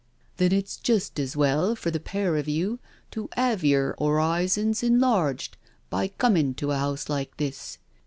"Then 0.37 0.51
it's 0.51 0.77
just 0.77 1.19
as 1.19 1.37
well 1.37 1.75
for 1.75 1.91
the 1.91 1.99
pair 1.99 2.35
of 2.35 2.47
you 2.47 2.79
to 3.11 3.29
'ave 3.37 3.67
yer 3.67 3.95
horizons 3.99 4.81
enlarged 4.81 5.57
by 5.91 6.07
coming 6.07 6.55
to 6.55 6.71
a 6.71 6.79
house 6.79 7.07
like 7.07 7.37
this. 7.37 7.77